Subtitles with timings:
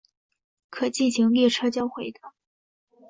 [0.71, 2.21] 可进行列车交会的。